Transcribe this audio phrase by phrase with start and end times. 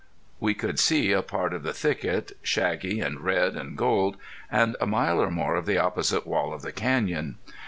[0.39, 4.17] We could see a part of the thicket, shaggy and red and gold;
[4.51, 7.37] and a mile or more of the opposite wall of the canyon.